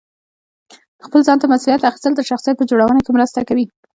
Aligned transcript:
خپل 1.05 1.19
ځان 1.27 1.37
ته 1.41 1.45
مسؤلیت 1.53 1.83
اخیستل 1.89 2.13
د 2.15 2.21
شخصیت 2.29 2.55
په 2.57 2.67
جوړونه 2.69 3.01
کې 3.03 3.11
مرسته 3.17 3.39
کوي. 3.49 3.65